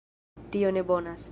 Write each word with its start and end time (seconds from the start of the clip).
Tio 0.55 0.71
ne 0.79 0.83
bonas! 0.93 1.29